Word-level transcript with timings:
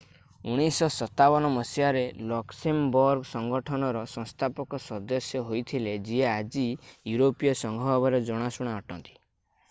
1957 0.51 1.49
ମସିହାରେ 1.55 1.99
ଲକ୍ସେମବର୍ଗ 2.29 3.27
ସଂଗଠନର 3.31 4.01
ସଂସ୍ଥାପକ 4.13 4.79
ସଦସ୍ୟ 4.85 5.41
ହୋଇଥିଲେ 5.49 5.93
ଯିଏ 6.07 6.25
ଆଜି 6.31 6.63
ୟୁରୋପୀୟ 7.11 7.53
ସଂଘ 7.65 7.85
ଭାବରେ 7.91 8.23
ଜଣାଶୁଣା 8.31 8.73
ଅଟନ୍ତି 8.79 9.15